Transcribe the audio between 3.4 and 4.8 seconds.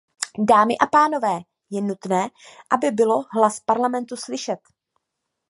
Parlamentu slyšet.